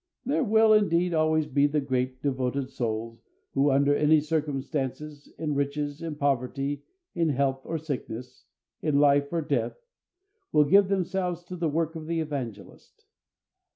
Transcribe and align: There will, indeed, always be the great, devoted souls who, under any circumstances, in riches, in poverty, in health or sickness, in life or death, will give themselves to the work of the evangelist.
There 0.25 0.43
will, 0.43 0.73
indeed, 0.73 1.13
always 1.13 1.45
be 1.45 1.67
the 1.67 1.79
great, 1.79 2.23
devoted 2.23 2.71
souls 2.71 3.21
who, 3.53 3.69
under 3.69 3.95
any 3.95 4.19
circumstances, 4.19 5.31
in 5.37 5.53
riches, 5.53 6.01
in 6.01 6.15
poverty, 6.15 6.81
in 7.13 7.29
health 7.29 7.61
or 7.65 7.77
sickness, 7.77 8.45
in 8.81 8.97
life 8.99 9.31
or 9.31 9.43
death, 9.43 9.77
will 10.51 10.65
give 10.65 10.87
themselves 10.87 11.43
to 11.43 11.55
the 11.55 11.69
work 11.69 11.95
of 11.95 12.07
the 12.07 12.19
evangelist. 12.19 13.05